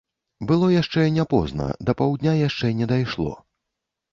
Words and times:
Было 0.51 0.69
яшчэ 0.75 1.03
не 1.17 1.25
позна, 1.33 1.67
да 1.89 1.97
паўдня 1.99 2.33
яшчэ 2.47 2.73
не 2.81 2.89
дайшло. 2.93 3.31